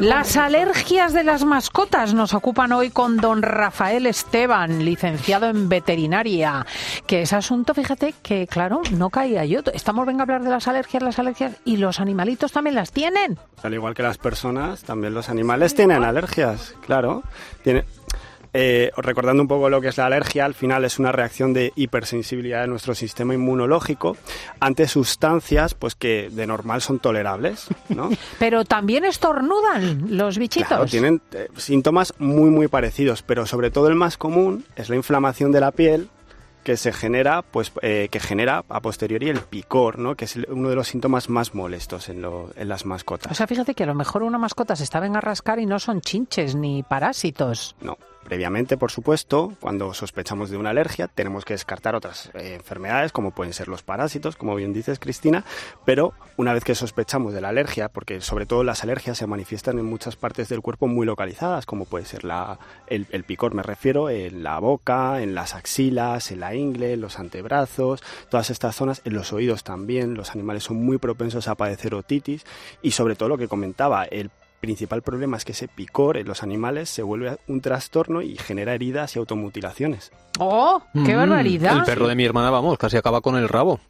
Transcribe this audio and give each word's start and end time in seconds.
Las 0.00 0.36
alergias 0.36 1.12
de 1.12 1.24
las 1.24 1.44
mascotas 1.44 2.14
nos 2.14 2.34
ocupan 2.34 2.72
hoy 2.72 2.90
con 2.90 3.16
don 3.16 3.42
Rafael 3.42 4.06
Esteban, 4.06 4.84
licenciado 4.84 5.48
en 5.48 5.68
veterinaria. 5.68 6.66
Que 7.06 7.22
ese 7.22 7.36
asunto, 7.36 7.74
fíjate 7.74 8.14
que, 8.22 8.46
claro, 8.46 8.82
no 8.92 9.10
caía 9.10 9.44
yo. 9.44 9.60
Estamos, 9.72 10.06
venga 10.06 10.20
a 10.20 10.24
hablar 10.24 10.42
de 10.42 10.50
las 10.50 10.68
alergias, 10.68 11.02
las 11.02 11.18
alergias, 11.18 11.56
y 11.64 11.78
los 11.78 12.00
animalitos 12.00 12.52
también 12.52 12.76
las 12.76 12.92
tienen. 12.92 13.38
Al 13.62 13.74
igual 13.74 13.94
que 13.94 14.02
las 14.02 14.18
personas, 14.18 14.82
también 14.82 15.14
los 15.14 15.28
animales 15.28 15.74
tienen 15.74 16.04
alergias, 16.04 16.74
claro. 16.86 17.22
Tiene, 17.64 17.84
eh, 18.52 18.90
recordando 18.96 19.42
un 19.42 19.48
poco 19.48 19.68
lo 19.68 19.80
que 19.80 19.88
es 19.88 19.96
la 19.96 20.06
alergia, 20.06 20.44
al 20.44 20.54
final 20.54 20.84
es 20.84 20.98
una 20.98 21.12
reacción 21.12 21.52
de 21.52 21.72
hipersensibilidad 21.76 22.62
de 22.62 22.68
nuestro 22.68 22.94
sistema 22.94 23.34
inmunológico 23.34 24.16
ante 24.60 24.88
sustancias 24.88 25.74
pues 25.74 25.94
que 25.94 26.30
de 26.30 26.46
normal 26.46 26.80
son 26.80 26.98
tolerables, 26.98 27.68
¿no? 27.88 28.10
pero 28.38 28.64
también 28.64 29.04
estornudan 29.04 30.16
los 30.16 30.38
bichitos. 30.38 30.68
Claro, 30.68 30.86
tienen 30.86 31.20
eh, 31.32 31.48
síntomas 31.56 32.14
muy 32.18 32.50
muy 32.50 32.68
parecidos, 32.68 33.22
pero 33.22 33.46
sobre 33.46 33.70
todo 33.70 33.88
el 33.88 33.94
más 33.94 34.16
común 34.16 34.64
es 34.76 34.88
la 34.88 34.96
inflamación 34.96 35.52
de 35.52 35.60
la 35.60 35.72
piel 35.72 36.08
que 36.68 36.76
se 36.76 36.92
genera, 36.92 37.40
pues, 37.40 37.72
eh, 37.80 38.08
que 38.10 38.20
genera 38.20 38.62
a 38.68 38.80
posteriori 38.80 39.30
el 39.30 39.40
picor, 39.40 39.98
¿no? 39.98 40.16
Que 40.16 40.26
es 40.26 40.36
uno 40.36 40.68
de 40.68 40.74
los 40.74 40.88
síntomas 40.88 41.30
más 41.30 41.54
molestos 41.54 42.10
en, 42.10 42.22
en 42.56 42.68
las 42.68 42.84
mascotas. 42.84 43.32
O 43.32 43.34
sea, 43.34 43.46
fíjate 43.46 43.74
que 43.74 43.84
a 43.84 43.86
lo 43.86 43.94
mejor 43.94 44.22
una 44.22 44.36
mascota 44.36 44.76
se 44.76 44.84
está 44.84 45.00
venga 45.00 45.16
a 45.16 45.22
rascar 45.22 45.60
y 45.60 45.64
no 45.64 45.78
son 45.78 46.02
chinches 46.02 46.54
ni 46.54 46.82
parásitos. 46.82 47.74
No, 47.80 47.96
Previamente, 48.28 48.76
por 48.76 48.90
supuesto, 48.90 49.54
cuando 49.58 49.94
sospechamos 49.94 50.50
de 50.50 50.58
una 50.58 50.68
alergia, 50.68 51.08
tenemos 51.08 51.46
que 51.46 51.54
descartar 51.54 51.94
otras 51.94 52.30
eh, 52.34 52.56
enfermedades, 52.56 53.10
como 53.10 53.30
pueden 53.30 53.54
ser 53.54 53.68
los 53.68 53.82
parásitos, 53.82 54.36
como 54.36 54.54
bien 54.54 54.74
dices, 54.74 54.98
Cristina, 54.98 55.46
pero 55.86 56.12
una 56.36 56.52
vez 56.52 56.62
que 56.62 56.74
sospechamos 56.74 57.32
de 57.32 57.40
la 57.40 57.48
alergia, 57.48 57.88
porque 57.88 58.20
sobre 58.20 58.44
todo 58.44 58.64
las 58.64 58.82
alergias 58.82 59.16
se 59.16 59.26
manifiestan 59.26 59.78
en 59.78 59.86
muchas 59.86 60.16
partes 60.16 60.50
del 60.50 60.60
cuerpo 60.60 60.88
muy 60.88 61.06
localizadas, 61.06 61.64
como 61.64 61.86
puede 61.86 62.04
ser 62.04 62.22
la, 62.22 62.58
el, 62.88 63.06
picor, 63.24 63.54
me 63.54 63.62
refiero, 63.62 64.10
en 64.10 64.42
la 64.42 64.58
boca, 64.58 65.22
en 65.22 65.34
las 65.34 65.54
axilas, 65.54 66.30
en 66.30 66.40
la 66.40 66.54
ingle, 66.54 66.92
en 66.92 67.00
los 67.00 67.18
antebrazos, 67.18 68.02
todas 68.28 68.50
estas 68.50 68.76
zonas, 68.76 69.00
en 69.06 69.14
los 69.14 69.32
oídos 69.32 69.64
también, 69.64 70.12
los 70.12 70.32
animales 70.32 70.64
son 70.64 70.84
muy 70.84 70.98
propensos 70.98 71.48
a 71.48 71.54
padecer 71.54 71.94
otitis 71.94 72.44
y 72.82 72.90
sobre 72.90 73.16
todo 73.16 73.30
lo 73.30 73.38
que 73.38 73.48
comentaba, 73.48 74.04
el 74.04 74.30
principal 74.60 75.02
problema 75.02 75.36
es 75.36 75.44
que 75.44 75.52
ese 75.52 75.68
picor 75.68 76.16
en 76.16 76.26
los 76.26 76.42
animales 76.42 76.88
se 76.88 77.02
vuelve 77.02 77.38
un 77.46 77.60
trastorno 77.60 78.22
y 78.22 78.36
genera 78.36 78.74
heridas 78.74 79.14
y 79.16 79.18
automutilaciones. 79.18 80.12
¡Oh! 80.38 80.82
¡Qué 80.92 81.14
mm. 81.14 81.16
barbaridad! 81.16 81.76
El 81.78 81.84
perro 81.84 82.08
de 82.08 82.14
mi 82.14 82.24
hermana, 82.24 82.50
vamos, 82.50 82.78
casi 82.78 82.96
acaba 82.96 83.20
con 83.20 83.36
el 83.36 83.48
rabo. 83.48 83.80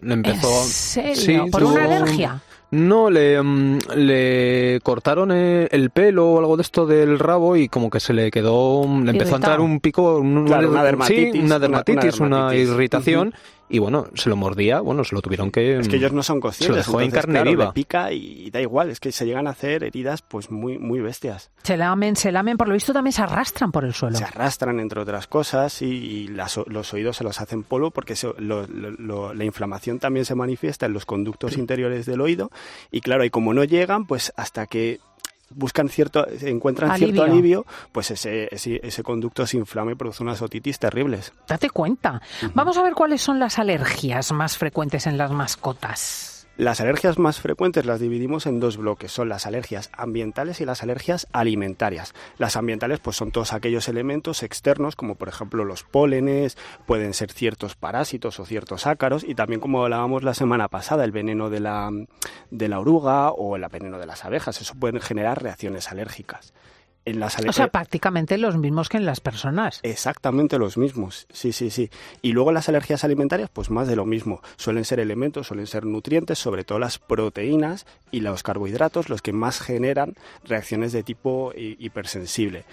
Le 0.00 0.14
empezó... 0.14 0.48
¿En 0.48 1.16
serio? 1.16 1.46
¿Por 1.50 1.64
una 1.64 1.84
alergia? 1.84 2.42
No, 2.70 3.10
le, 3.10 3.40
mm, 3.40 3.78
le 3.94 4.80
cortaron 4.82 5.30
eh, 5.30 5.68
el 5.70 5.90
pelo 5.90 6.32
o 6.32 6.38
algo 6.38 6.56
de 6.56 6.62
esto 6.62 6.84
del 6.84 7.18
rabo 7.18 7.56
y 7.56 7.68
como 7.68 7.90
que 7.90 8.00
se 8.00 8.12
le 8.12 8.30
quedó, 8.30 8.84
le 9.04 9.12
empezó 9.12 9.34
a 9.34 9.36
entrar 9.36 9.60
un 9.60 9.78
pico, 9.78 10.18
una, 10.18 10.60
dermatitis, 10.82 11.42
una, 11.42 11.58
dermatitis, 11.60 12.18
una, 12.18 12.54
irritación 12.56 13.32
y 13.68 13.78
bueno, 13.78 14.06
se 14.14 14.28
lo 14.28 14.36
mordía, 14.36 14.80
bueno, 14.80 15.02
se 15.02 15.14
lo 15.14 15.22
tuvieron 15.22 15.50
que... 15.50 15.78
Es 15.78 15.88
que 15.88 15.96
ellos 15.96 16.12
no 16.12 16.22
son 16.22 16.40
conscientes. 16.40 16.84
Se 16.84 16.90
lo 16.92 16.98
dejó 16.98 17.00
en 17.00 17.10
carne 17.10 17.42
viva. 17.42 17.72
pica 17.72 18.12
y, 18.12 18.50
da 18.50 18.60
igual, 18.60 18.90
es 18.90 19.00
que 19.00 19.10
se 19.10 19.26
llegan 19.26 19.46
a 19.46 19.50
hacer 19.50 19.82
heridas 19.82 20.22
pues 20.22 20.50
muy, 20.50 20.78
muy 20.78 21.00
bestias. 21.00 21.50
Se 21.62 21.76
lamen, 21.76 22.14
se 22.14 22.30
lamen, 22.30 22.56
por 22.56 22.68
lo 22.68 22.74
visto 22.74 22.92
también 22.92 23.12
se 23.12 23.22
arrastran 23.22 23.72
por 23.72 23.84
el 23.84 23.92
suelo. 23.92 24.16
Se 24.16 24.24
arrastran, 24.24 24.78
entre 24.78 25.00
otras 25.00 25.26
cosas, 25.26 25.82
y, 25.82 26.28
los 26.28 26.94
oídos 26.94 27.16
se 27.16 27.24
los 27.24 27.40
hacen 27.40 27.62
polvo 27.62 27.90
porque 27.90 28.14
la 28.38 29.44
inflamación 29.44 29.98
también 29.98 30.24
se 30.24 30.34
manifiesta 30.34 30.86
en 30.86 30.92
los 30.92 31.06
conductos 31.06 31.56
interiores 31.56 32.06
del 32.06 32.20
oído 32.20 32.50
y 32.90 33.00
claro, 33.00 33.24
y 33.24 33.30
como 33.30 33.52
no 33.52 33.64
llegan, 33.64 34.06
pues 34.06 34.32
hasta 34.36 34.66
que 34.66 35.00
buscan 35.50 35.88
cierto, 35.88 36.26
encuentran 36.42 36.96
cierto 36.96 37.22
alivio, 37.22 37.66
pues 37.92 38.10
ese, 38.10 38.48
ese, 38.52 39.02
conducto 39.02 39.46
se 39.46 39.56
inflama 39.56 39.92
y 39.92 39.94
produce 39.94 40.22
unas 40.22 40.42
otitis 40.42 40.78
terribles. 40.78 41.32
Date 41.46 41.70
cuenta. 41.70 42.20
Vamos 42.54 42.76
a 42.76 42.82
ver 42.82 42.94
cuáles 42.94 43.22
son 43.22 43.38
las 43.38 43.58
alergias 43.58 44.32
más 44.32 44.58
frecuentes 44.58 45.06
en 45.06 45.18
las 45.18 45.30
mascotas. 45.30 46.35
Las 46.58 46.80
alergias 46.80 47.18
más 47.18 47.38
frecuentes 47.38 47.84
las 47.84 48.00
dividimos 48.00 48.46
en 48.46 48.60
dos 48.60 48.78
bloques, 48.78 49.12
son 49.12 49.28
las 49.28 49.44
alergias 49.44 49.90
ambientales 49.92 50.62
y 50.62 50.64
las 50.64 50.82
alergias 50.82 51.26
alimentarias. 51.32 52.14
Las 52.38 52.56
ambientales 52.56 52.98
pues 52.98 53.14
son 53.14 53.30
todos 53.30 53.52
aquellos 53.52 53.88
elementos 53.88 54.42
externos 54.42 54.96
como 54.96 55.16
por 55.16 55.28
ejemplo 55.28 55.66
los 55.66 55.82
pólenes, 55.82 56.56
pueden 56.86 57.12
ser 57.12 57.30
ciertos 57.30 57.76
parásitos 57.76 58.40
o 58.40 58.46
ciertos 58.46 58.86
ácaros 58.86 59.22
y 59.22 59.34
también 59.34 59.60
como 59.60 59.82
hablábamos 59.82 60.22
la 60.22 60.32
semana 60.32 60.68
pasada, 60.68 61.04
el 61.04 61.12
veneno 61.12 61.50
de 61.50 61.60
la, 61.60 61.90
de 62.50 62.68
la 62.68 62.80
oruga 62.80 63.32
o 63.32 63.56
el 63.56 63.68
veneno 63.68 63.98
de 63.98 64.06
las 64.06 64.24
abejas, 64.24 64.58
eso 64.62 64.74
pueden 64.76 65.02
generar 65.02 65.42
reacciones 65.42 65.92
alérgicas 65.92 66.54
o 67.48 67.52
sea, 67.52 67.68
prácticamente 67.68 68.36
los 68.36 68.56
mismos 68.56 68.88
que 68.88 68.96
en 68.96 69.06
las 69.06 69.20
personas. 69.20 69.80
Exactamente 69.82 70.58
los 70.58 70.76
mismos, 70.76 71.26
sí, 71.32 71.52
sí, 71.52 71.70
sí. 71.70 71.90
Y 72.20 72.32
luego 72.32 72.50
las 72.50 72.68
alergias 72.68 73.04
alimentarias, 73.04 73.48
pues 73.52 73.70
más 73.70 73.86
de 73.86 73.94
lo 73.94 74.04
mismo. 74.04 74.40
Suelen 74.56 74.84
ser 74.84 74.98
elementos, 74.98 75.46
suelen 75.46 75.66
ser 75.66 75.84
nutrientes, 75.84 76.38
sobre 76.38 76.64
todo 76.64 76.78
las 76.78 76.98
proteínas 76.98 77.86
y 78.10 78.20
los 78.20 78.42
carbohidratos, 78.42 79.08
los 79.08 79.22
que 79.22 79.32
más 79.32 79.60
generan 79.60 80.14
reacciones 80.44 80.92
de 80.92 81.04
tipo 81.04 81.52
hipersensible. 81.56 82.64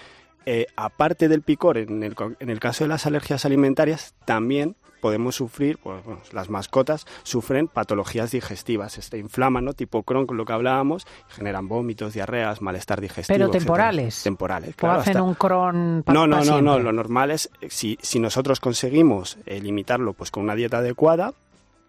Eh, 0.46 0.68
aparte 0.76 1.28
del 1.28 1.42
picor, 1.42 1.78
en 1.78 2.04
el, 2.04 2.16
en 2.40 2.50
el 2.50 2.60
caso 2.60 2.84
de 2.84 2.90
las 2.90 3.06
alergias 3.06 3.46
alimentarias, 3.46 4.14
también 4.26 4.76
podemos 5.04 5.36
sufrir, 5.36 5.80
pues, 5.80 6.02
las 6.32 6.50
mascotas 6.50 7.06
sufren 7.24 7.68
patologías 7.68 8.32
digestivas, 8.32 8.94
se 8.94 9.18
inflaman, 9.18 9.66
¿no? 9.66 9.74
Tipo 9.74 10.04
Crohn, 10.04 10.26
con 10.26 10.38
lo 10.38 10.46
que 10.46 10.54
hablábamos, 10.54 11.06
generan 11.28 11.68
vómitos, 11.68 12.14
diarreas, 12.14 12.62
malestar 12.62 13.02
digestivo. 13.02 13.36
Pero 13.36 13.52
temporales. 13.52 14.24
Temporales, 14.24 14.78
claro. 14.78 15.00
O 15.00 15.02
hacen 15.02 15.20
un 15.20 15.34
Crohn 15.34 16.06
No, 16.08 16.26
no, 16.26 16.46
no, 16.46 16.62
no, 16.62 16.80
lo 16.80 16.94
normal 16.94 17.32
es, 17.32 17.50
si, 17.68 17.98
si 18.02 18.20
nosotros 18.22 18.62
conseguimos 18.62 19.38
eh, 19.46 19.60
limitarlo 19.60 20.14
pues 20.14 20.32
con 20.32 20.44
una 20.44 20.56
dieta 20.56 20.78
adecuada, 20.78 21.34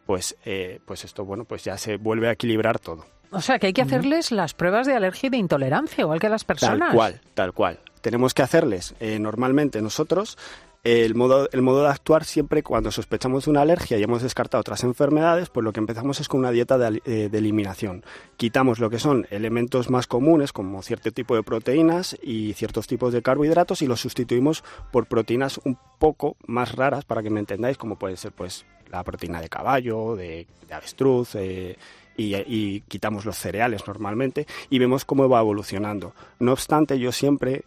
pues, 0.06 0.36
eh, 0.44 0.80
pues 0.84 1.04
esto, 1.04 1.24
bueno, 1.24 1.44
pues 1.44 1.62
ya 1.62 1.78
se 1.78 1.98
vuelve 1.98 2.26
a 2.26 2.32
equilibrar 2.32 2.80
todo. 2.80 3.06
O 3.30 3.40
sea, 3.40 3.60
que 3.60 3.68
hay 3.68 3.72
que 3.72 3.82
hacerles 3.82 4.32
las 4.32 4.54
pruebas 4.54 4.88
de 4.88 4.94
alergia 4.94 5.28
y 5.28 5.30
de 5.30 5.36
intolerancia, 5.36 6.02
igual 6.02 6.18
que 6.18 6.28
las 6.28 6.44
personas. 6.44 6.80
Tal 6.80 6.96
cual, 6.96 7.20
tal 7.34 7.52
cual. 7.52 7.78
Tenemos 8.04 8.34
que 8.34 8.42
hacerles 8.42 8.94
eh, 9.00 9.18
normalmente 9.18 9.80
nosotros 9.80 10.36
el 10.82 11.14
modo, 11.14 11.48
el 11.52 11.62
modo 11.62 11.84
de 11.84 11.88
actuar 11.88 12.24
siempre 12.24 12.62
cuando 12.62 12.90
sospechamos 12.90 13.46
de 13.46 13.50
una 13.50 13.62
alergia 13.62 13.96
y 13.96 14.02
hemos 14.02 14.20
descartado 14.20 14.60
otras 14.60 14.84
enfermedades, 14.84 15.48
pues 15.48 15.64
lo 15.64 15.72
que 15.72 15.80
empezamos 15.80 16.20
es 16.20 16.28
con 16.28 16.40
una 16.40 16.50
dieta 16.50 16.76
de, 16.76 17.00
eh, 17.06 17.30
de, 17.30 17.38
eliminación. 17.38 18.04
Quitamos 18.36 18.78
lo 18.78 18.90
que 18.90 18.98
son 18.98 19.26
elementos 19.30 19.88
más 19.88 20.06
comunes, 20.06 20.52
como 20.52 20.82
cierto 20.82 21.12
tipo 21.12 21.34
de 21.34 21.42
proteínas 21.42 22.14
y 22.22 22.52
ciertos 22.52 22.86
tipos 22.86 23.14
de 23.14 23.22
carbohidratos, 23.22 23.80
y 23.80 23.86
los 23.86 24.00
sustituimos 24.00 24.62
por 24.92 25.06
proteínas 25.06 25.58
un 25.64 25.78
poco 25.98 26.36
más 26.46 26.74
raras, 26.74 27.06
para 27.06 27.22
que 27.22 27.30
me 27.30 27.40
entendáis, 27.40 27.78
como 27.78 27.98
puede 27.98 28.18
ser 28.18 28.32
pues 28.32 28.66
la 28.90 29.02
proteína 29.02 29.40
de 29.40 29.48
caballo, 29.48 30.14
de, 30.14 30.46
avestruz, 30.70 31.36
eh, 31.36 31.78
y, 32.18 32.80
quitamos 32.82 33.24
los 33.24 33.38
cereales 33.38 33.86
normalmente 33.86 34.46
y 34.68 34.78
vemos 34.78 35.06
cómo 35.06 35.26
va 35.26 35.40
evolucionando. 35.40 36.14
No 36.38 36.52
obstante, 36.52 36.98
yo 36.98 37.10
siempre 37.10 37.64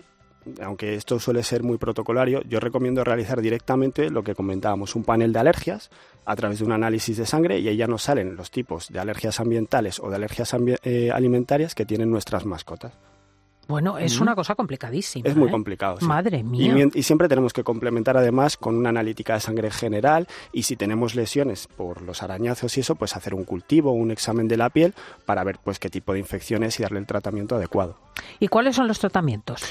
aunque 0.62 0.96
esto 0.96 1.20
suele 1.20 1.44
ser 1.44 1.64
muy 1.64 1.78
protocolario, 1.78 2.42
yo 2.44 2.60
recomiendo 2.60 3.04
realizar 3.04 3.42
directamente 3.42 4.10
lo 4.10 4.24
que 4.24 4.36
comentábamos, 4.36 4.96
un 4.96 5.04
panel 5.04 5.34
de 5.34 5.40
alergias 5.40 5.90
a 6.26 6.36
través 6.36 6.60
de 6.60 6.66
un 6.66 6.72
análisis 6.72 7.18
de 7.18 7.26
sangre 7.26 7.60
y 7.60 7.68
ahí 7.68 7.78
ya 7.78 7.88
nos 7.88 8.04
salen 8.04 8.36
los 8.36 8.52
tipos 8.52 8.90
de 8.90 9.00
alergias 9.00 9.40
ambientales 9.40 10.00
o 10.00 10.10
de 10.10 10.16
alergias 10.16 10.56
eh, 10.84 11.12
alimentarias 11.12 11.76
que 11.76 11.86
tienen 11.86 12.10
nuestras 12.10 12.46
mascotas. 12.46 12.94
Bueno, 13.68 13.98
es 13.98 14.20
una 14.20 14.36
cosa 14.36 14.56
complicadísima. 14.56 15.28
Es 15.28 15.36
muy 15.36 15.50
¿eh? 15.50 15.52
complicado. 15.52 15.98
Madre 16.02 16.44
mía. 16.44 16.90
Y, 16.94 17.04
siempre 17.04 17.28
tenemos 17.28 17.54
que 17.54 17.64
complementar 17.64 18.18
además 18.18 18.58
con 18.58 18.76
una 18.76 18.90
analítica 18.90 19.34
de 19.34 19.40
sangre 19.40 19.72
general 19.72 20.28
y 20.52 20.64
si 20.64 20.76
tenemos 20.76 21.16
lesiones 21.16 21.68
por 21.68 22.02
los 22.02 22.24
arañazos 22.24 22.78
y 22.78 22.82
eso, 22.82 22.96
pues 22.96 23.16
hacer 23.16 23.34
un 23.34 23.44
cultivo, 23.44 23.92
un 23.92 24.12
examen 24.12 24.48
de 24.48 24.58
la 24.58 24.70
piel 24.70 24.94
para 25.26 25.44
ver 25.44 25.60
pues 25.64 25.80
qué 25.80 25.90
tipo 25.90 26.14
de 26.14 26.20
infecciones 26.20 26.80
y 26.80 26.84
darle 26.84 27.00
el 27.00 27.06
tratamiento 27.06 27.56
adecuado. 27.56 27.98
¿Y 28.40 28.48
cuáles 28.48 28.76
son 28.76 28.88
los 28.88 29.00
tratamientos? 29.00 29.62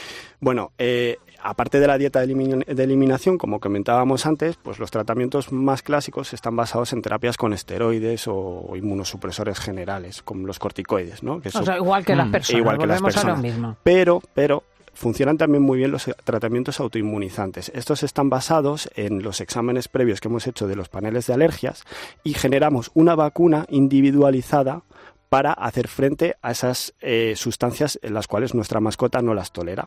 Bueno, 0.41 0.73
eh, 0.79 1.19
aparte 1.43 1.81
de 1.81 1.87
la 1.87 1.97
dieta 1.97 2.21
de, 2.21 2.83
eliminación, 2.83 3.39
como 3.39 3.61
comentábamos 3.61 4.27
antes, 4.27 4.57
pues 4.57 4.79
los 4.79 4.91
tratamientos 4.91 5.53
más 5.53 5.83
clásicos 5.83 6.33
están 6.35 6.57
basados 6.57 6.93
en 6.93 7.03
terapias 7.03 7.37
con 7.37 7.53
esteroides 7.53 8.25
o 8.27 8.73
inmunosupresores 8.77 9.59
generales, 9.59 10.23
como 10.23 10.47
los 10.47 10.59
corticoides, 10.59 11.23
¿no? 11.23 11.41
o 11.45 11.63
sea, 11.63 11.77
igual 11.77 12.05
que 12.05 12.17
las 12.17 12.29
mm, 12.29 12.33
personas. 12.33 12.61
Igual 12.61 12.79
que 12.79 12.87
las 12.87 13.03
personas. 13.03 13.41
mismo. 13.41 13.77
Pero, 13.87 14.21
pero 14.35 14.65
funcionan 14.95 15.39
también 15.39 15.63
muy 15.63 15.79
bien 15.79 15.93
los 15.93 16.11
tratamientos 16.25 16.81
autoinmunizantes. 16.81 17.71
Estos 17.73 18.03
están 18.03 18.29
basados 18.29 18.91
en 18.97 19.23
los 19.23 19.41
exámenes 19.41 19.87
previos 19.87 20.21
que 20.21 20.27
hemos 20.27 20.49
hecho 20.49 20.67
de 20.67 20.75
los 20.75 20.89
paneles 20.89 21.29
de 21.29 21.35
alergias 21.35 21.85
y 22.25 22.35
generamos 22.35 22.91
una 22.95 23.15
vacuna 23.15 23.65
individualizada 23.69 24.83
para 25.29 25.53
hacer 25.53 25.87
frente 25.87 26.35
a 26.43 26.51
esas 26.51 26.95
eh, 27.01 27.35
sustancias 27.37 27.97
en 28.03 28.13
las 28.15 28.27
cuales 28.27 28.57
nuestra 28.57 28.81
mascota 28.81 29.23
no 29.23 29.35
las 29.35 29.53
tolera. 29.53 29.87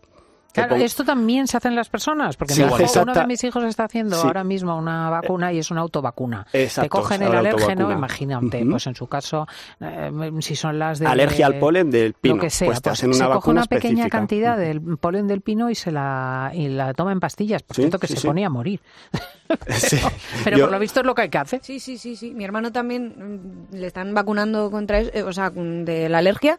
Claro, 0.51 0.75
esto 0.75 1.03
también 1.03 1.47
se 1.47 1.57
hace 1.57 1.67
en 1.67 1.75
las 1.75 1.89
personas, 1.89 2.35
porque 2.35 2.53
uno 3.01 3.13
de 3.13 3.27
mis 3.27 3.43
hijos 3.43 3.63
está 3.63 3.85
haciendo 3.85 4.15
ahora 4.17 4.43
mismo 4.43 4.75
una 4.75 5.09
vacuna 5.09 5.53
y 5.53 5.59
es 5.59 5.71
una 5.71 5.81
autovacuna. 5.81 6.45
te 6.51 6.89
cogen 6.89 7.23
el 7.23 7.35
alérgeno, 7.35 7.91
imagínate, 7.91 8.65
pues 8.65 8.87
en 8.87 8.95
su 8.95 9.07
caso, 9.07 9.47
eh, 9.79 10.11
si 10.39 10.55
son 10.55 10.79
las 10.79 10.99
de... 10.99 11.07
Alergia 11.07 11.47
al 11.47 11.59
polen 11.59 11.91
del 11.91 12.13
pino, 12.13 12.35
lo 12.35 12.41
que 12.41 12.49
sea, 12.49 12.67
pues, 12.67 12.81
pues 12.81 12.99
se 12.99 13.25
coge 13.25 13.49
una 13.49 13.65
pequeña 13.65 14.09
cantidad 14.09 14.57
del 14.57 14.81
polen 14.97 15.27
del 15.27 15.41
pino 15.41 15.69
y 15.69 15.75
se 15.75 15.91
la, 15.91 16.51
y 16.53 16.69
la 16.69 16.93
toma 16.93 17.11
en 17.11 17.19
pastillas, 17.19 17.63
por 17.63 17.75
cierto 17.75 17.99
que 17.99 18.07
se 18.07 18.25
ponía 18.25 18.47
a 18.47 18.49
morir. 18.49 18.81
pero, 20.43 20.59
por 20.59 20.71
lo 20.71 20.79
visto 20.79 20.99
es 20.99 21.05
lo 21.05 21.15
que 21.15 21.23
hay 21.23 21.29
que 21.29 21.37
hacer. 21.37 21.59
Sí, 21.63 21.79
sí, 21.79 21.97
sí, 21.97 22.15
sí. 22.15 22.33
Mi 22.33 22.43
hermano 22.43 22.71
también 22.71 23.69
mm, 23.71 23.75
le 23.75 23.87
están 23.87 24.13
vacunando 24.13 24.69
contra, 24.71 25.01
eh, 25.01 25.23
o 25.23 25.33
sea, 25.33 25.49
de 25.49 26.09
la 26.09 26.19
alergia 26.19 26.57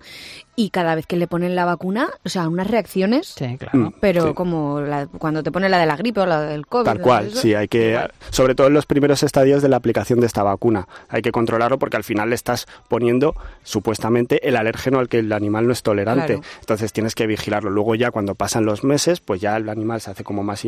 y 0.57 0.71
cada 0.71 0.95
vez 0.95 1.07
que 1.07 1.17
le 1.17 1.27
ponen 1.27 1.55
la 1.55 1.65
vacuna, 1.65 2.11
o 2.25 2.29
sea, 2.29 2.49
unas 2.49 2.67
reacciones. 2.67 3.29
Sí, 3.29 3.57
claro. 3.59 3.79
Mm, 3.79 3.95
pero 4.01 4.35
como 4.35 4.81
cuando 5.19 5.43
te 5.43 5.53
ponen 5.53 5.71
la 5.71 5.79
de 5.79 5.87
la 5.87 5.97
gripe 5.97 6.21
o 6.21 6.27
la 6.27 6.43
del 6.43 6.67
COVID. 6.67 6.85
Tal 6.85 7.01
cual, 7.01 7.31
sí, 7.33 7.55
hay 7.55 7.69
que, 7.69 7.99
sobre 8.31 8.55
todo 8.55 8.67
en 8.67 8.75
los 8.75 8.87
primeros 8.87 9.23
estadios 9.23 9.63
de 9.63 9.69
la 9.69 9.77
aplicación 9.77 10.21
de 10.21 10.27
esta 10.27 10.43
vacuna, 10.43 10.89
hay 11.09 11.23
que 11.23 11.33
controlarlo 11.33 11.79
porque 11.79 11.97
al 11.97 12.05
final 12.05 12.31
le 12.31 12.35
estás 12.35 12.67
poniendo 12.89 13.35
supuestamente 13.63 14.47
el 14.49 14.57
alérgeno 14.57 14.99
al 14.99 15.09
que 15.09 15.21
el 15.21 15.33
animal 15.33 15.67
no 15.67 15.73
es 15.73 15.83
tolerante. 15.83 16.41
Entonces 16.61 16.93
tienes 16.93 17.15
que 17.15 17.27
vigilarlo. 17.27 17.71
Luego 17.71 17.95
ya 17.95 18.11
cuando 18.11 18.35
pasan 18.35 18.65
los 18.65 18.85
meses, 18.85 19.21
pues 19.21 19.41
ya 19.41 19.57
el 19.57 19.69
animal 19.69 20.01
se 20.01 20.11
hace 20.11 20.25
como 20.25 20.43
más 20.43 20.61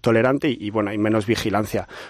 tolerante 0.00 0.48
y, 0.48 0.70
bueno, 0.70 0.90
hay 0.90 0.98
menos 0.98 1.26
vigilancia. 1.26 1.63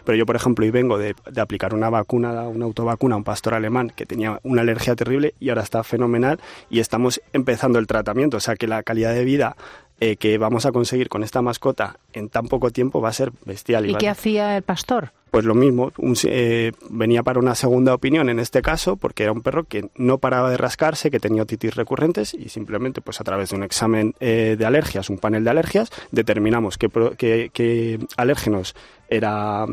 Pero 0.04 0.16
yo, 0.16 0.26
por 0.26 0.36
ejemplo, 0.36 0.64
hoy 0.64 0.70
vengo 0.70 0.98
de, 0.98 1.14
de 1.30 1.40
aplicar 1.40 1.74
una 1.74 1.90
vacuna, 1.90 2.48
una 2.48 2.64
autovacuna 2.64 3.14
a 3.14 3.18
un 3.18 3.24
pastor 3.24 3.54
alemán 3.54 3.92
que 3.94 4.06
tenía 4.06 4.40
una 4.42 4.62
alergia 4.62 4.94
terrible 4.94 5.34
y 5.40 5.48
ahora 5.48 5.62
está 5.62 5.82
fenomenal 5.82 6.40
y 6.70 6.80
estamos 6.80 7.20
empezando 7.32 7.78
el 7.78 7.86
tratamiento. 7.86 8.36
O 8.36 8.40
sea 8.40 8.56
que 8.56 8.66
la 8.66 8.82
calidad 8.82 9.14
de 9.14 9.24
vida 9.24 9.56
eh, 10.00 10.16
que 10.16 10.38
vamos 10.38 10.66
a 10.66 10.72
conseguir 10.72 11.08
con 11.08 11.22
esta 11.22 11.40
mascota 11.40 11.96
en 12.12 12.28
tan 12.28 12.48
poco 12.48 12.70
tiempo 12.70 13.00
va 13.00 13.10
a 13.10 13.12
ser 13.12 13.30
bestial. 13.44 13.88
¿Y, 13.88 13.94
qué 13.94 14.08
hacía 14.08 14.56
el 14.56 14.62
pastor? 14.62 15.12
Pues 15.34 15.46
lo 15.46 15.56
mismo, 15.56 15.90
eh, 16.28 16.70
venía 16.90 17.24
para 17.24 17.40
una 17.40 17.56
segunda 17.56 17.92
opinión 17.92 18.28
en 18.28 18.38
este 18.38 18.62
caso, 18.62 18.94
porque 18.94 19.24
era 19.24 19.32
un 19.32 19.42
perro 19.42 19.64
que 19.64 19.90
no 19.96 20.18
paraba 20.18 20.48
de 20.48 20.56
rascarse, 20.56 21.10
que 21.10 21.18
tenía 21.18 21.42
otitis 21.42 21.74
recurrentes 21.74 22.34
y 22.34 22.50
simplemente 22.50 23.00
pues 23.00 23.20
a 23.20 23.24
través 23.24 23.50
de 23.50 23.56
un 23.56 23.64
examen 23.64 24.14
eh, 24.20 24.54
de 24.56 24.64
alergias, 24.64 25.10
un 25.10 25.18
panel 25.18 25.42
de 25.42 25.50
alergias, 25.50 25.90
determinamos 26.12 26.78
qué, 26.78 26.88
qué, 27.18 27.50
qué 27.52 27.98
alérgenos 28.16 28.76
era 29.08 29.66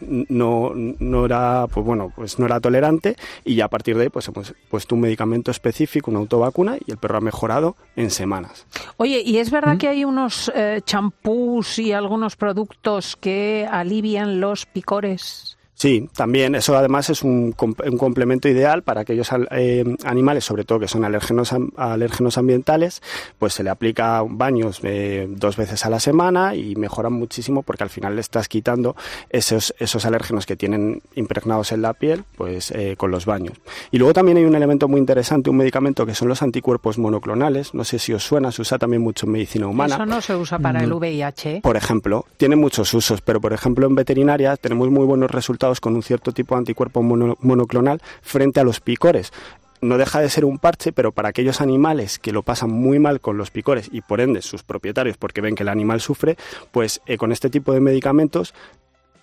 no, 0.00 0.72
no 0.74 1.24
era 1.24 1.66
pues 1.66 1.84
bueno 1.84 2.12
pues 2.14 2.38
no 2.38 2.46
era 2.46 2.60
tolerante 2.60 3.16
y 3.44 3.56
ya 3.56 3.66
a 3.66 3.68
partir 3.68 3.96
de 3.96 4.04
ahí 4.04 4.08
pues 4.08 4.28
hemos 4.28 4.54
puesto 4.70 4.94
un 4.94 5.02
medicamento 5.02 5.50
específico 5.50 6.10
una 6.10 6.20
autovacuna 6.20 6.76
y 6.86 6.90
el 6.90 6.98
perro 6.98 7.18
ha 7.18 7.20
mejorado 7.20 7.76
en 7.96 8.10
semanas 8.10 8.66
oye 8.96 9.22
y 9.24 9.38
es 9.38 9.50
verdad 9.50 9.74
¿Mm? 9.74 9.78
que 9.78 9.88
hay 9.88 10.04
unos 10.04 10.52
eh, 10.54 10.80
champús 10.84 11.78
y 11.78 11.92
algunos 11.92 12.36
productos 12.36 13.16
que 13.16 13.68
alivian 13.70 14.40
los 14.40 14.66
picores 14.66 15.57
Sí, 15.78 16.10
también. 16.12 16.56
Eso 16.56 16.76
además 16.76 17.08
es 17.08 17.22
un, 17.22 17.54
un 17.56 17.98
complemento 17.98 18.48
ideal 18.48 18.82
para 18.82 19.02
aquellos 19.02 19.28
eh, 19.52 19.84
animales, 20.02 20.44
sobre 20.44 20.64
todo 20.64 20.80
que 20.80 20.88
son 20.88 21.04
alérgenos, 21.04 21.54
alérgenos 21.76 22.36
ambientales, 22.36 23.00
pues 23.38 23.54
se 23.54 23.62
le 23.62 23.70
aplica 23.70 24.24
baños 24.28 24.80
eh, 24.82 25.28
dos 25.30 25.56
veces 25.56 25.86
a 25.86 25.90
la 25.90 26.00
semana 26.00 26.56
y 26.56 26.74
mejoran 26.74 27.12
muchísimo 27.12 27.62
porque 27.62 27.84
al 27.84 27.90
final 27.90 28.16
le 28.16 28.22
estás 28.22 28.48
quitando 28.48 28.96
esos, 29.30 29.72
esos 29.78 30.04
alérgenos 30.04 30.46
que 30.46 30.56
tienen 30.56 31.00
impregnados 31.14 31.70
en 31.70 31.82
la 31.82 31.94
piel, 31.94 32.24
pues 32.36 32.72
eh, 32.72 32.96
con 32.96 33.12
los 33.12 33.24
baños. 33.24 33.56
Y 33.92 33.98
luego 33.98 34.14
también 34.14 34.38
hay 34.38 34.46
un 34.46 34.56
elemento 34.56 34.88
muy 34.88 34.98
interesante, 34.98 35.48
un 35.48 35.58
medicamento 35.58 36.04
que 36.04 36.16
son 36.16 36.26
los 36.26 36.42
anticuerpos 36.42 36.98
monoclonales. 36.98 37.72
No 37.72 37.84
sé 37.84 38.00
si 38.00 38.12
os 38.12 38.24
suena, 38.24 38.50
se 38.50 38.62
usa 38.62 38.78
también 38.78 39.02
mucho 39.02 39.26
en 39.26 39.32
medicina 39.32 39.68
humana. 39.68 39.94
Eso 39.94 40.06
no 40.06 40.20
se 40.22 40.34
usa 40.34 40.58
para 40.58 40.82
el 40.82 40.92
VIH. 40.92 41.60
Por 41.62 41.76
ejemplo, 41.76 42.26
tiene 42.36 42.56
muchos 42.56 42.92
usos, 42.94 43.20
pero 43.20 43.40
por 43.40 43.52
ejemplo 43.52 43.86
en 43.86 43.94
veterinaria 43.94 44.56
tenemos 44.56 44.90
muy 44.90 45.06
buenos 45.06 45.30
resultados 45.30 45.67
con 45.80 45.94
un 45.94 46.02
cierto 46.02 46.32
tipo 46.32 46.54
de 46.54 46.60
anticuerpo 46.60 47.02
monoclonal 47.02 48.00
frente 48.22 48.60
a 48.60 48.64
los 48.64 48.80
picores 48.80 49.32
no 49.80 49.98
deja 49.98 50.20
de 50.20 50.30
ser 50.30 50.44
un 50.44 50.58
parche, 50.58 50.92
pero 50.92 51.12
para 51.12 51.28
aquellos 51.28 51.60
animales 51.60 52.18
que 52.18 52.32
lo 52.32 52.42
pasan 52.42 52.70
muy 52.70 52.98
mal 52.98 53.20
con 53.20 53.36
los 53.36 53.50
picores 53.50 53.88
y 53.92 54.00
por 54.00 54.20
ende 54.20 54.42
sus 54.42 54.62
propietarios, 54.62 55.16
porque 55.16 55.40
ven 55.40 55.54
que 55.54 55.62
el 55.62 55.68
animal 55.68 56.00
sufre, 56.00 56.36
pues 56.72 57.00
eh, 57.06 57.16
con 57.16 57.32
este 57.32 57.50
tipo 57.50 57.72
de 57.72 57.80
medicamentos 57.80 58.54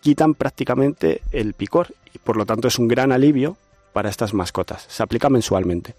quitan 0.02 0.34
prácticamente 0.34 1.22
el 1.32 1.54
picor 1.54 1.88
y 2.14 2.20
por 2.20 2.38
lo 2.38 2.46
tanto 2.46 2.68
es 2.68 2.80
un 2.80 2.88
gran 2.88 3.12
alivio 3.12 3.58
para 3.92 4.10
estas 4.10 4.34
mascotas. 4.34 4.86
Se 4.88 5.04
aplica 5.04 5.30
mensualmente 5.30 5.96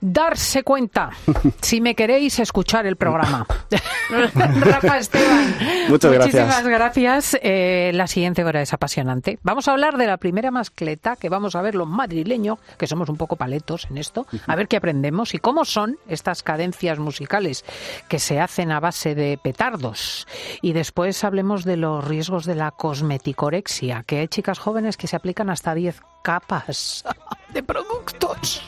darse 0.00 0.62
cuenta 0.62 1.10
si 1.60 1.80
me 1.80 1.94
queréis 1.94 2.38
escuchar 2.38 2.86
el 2.86 2.96
programa. 2.96 3.46
Rafa 4.10 4.98
Esteban. 4.98 5.54
Muchas 5.88 6.16
Muchísimas 6.16 6.66
gracias. 6.66 7.38
Eh, 7.42 7.90
la 7.94 8.06
siguiente 8.06 8.44
hora 8.44 8.62
es 8.62 8.72
apasionante. 8.72 9.38
Vamos 9.42 9.68
a 9.68 9.72
hablar 9.72 9.96
de 9.96 10.06
la 10.06 10.16
primera 10.16 10.50
mascleta, 10.50 11.16
que 11.16 11.28
vamos 11.28 11.56
a 11.56 11.62
ver 11.62 11.74
los 11.74 11.88
madrileños, 11.88 12.58
que 12.78 12.86
somos 12.86 13.08
un 13.08 13.16
poco 13.16 13.36
paletos 13.36 13.86
en 13.90 13.98
esto, 13.98 14.26
a 14.46 14.56
ver 14.56 14.68
qué 14.68 14.76
aprendemos 14.76 15.34
y 15.34 15.38
cómo 15.38 15.64
son 15.64 15.98
estas 16.08 16.42
cadencias 16.42 16.98
musicales 16.98 17.64
que 18.08 18.18
se 18.18 18.40
hacen 18.40 18.70
a 18.70 18.80
base 18.80 19.14
de 19.14 19.38
petardos. 19.42 20.26
Y 20.62 20.72
después 20.72 21.24
hablemos 21.24 21.64
de 21.64 21.76
los 21.76 22.04
riesgos 22.04 22.44
de 22.44 22.54
la 22.54 22.70
cosmeticorexia, 22.70 24.04
que 24.06 24.18
hay 24.18 24.28
chicas 24.28 24.58
jóvenes 24.58 24.96
que 24.96 25.06
se 25.06 25.16
aplican 25.16 25.50
hasta 25.50 25.74
10 25.74 26.00
capas 26.26 27.04
de 27.54 27.62
productos. 27.62 28.60